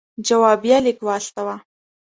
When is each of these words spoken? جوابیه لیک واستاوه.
جوابیه 0.27 0.77
لیک 0.85 0.99
واستاوه. 1.05 1.55